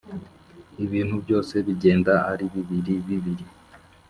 Ibintu 0.85 1.15
byose 1.23 1.53
bigenda 1.67 2.13
ari 2.31 2.45
bibiri 2.53 2.93
bibiri, 3.07 3.45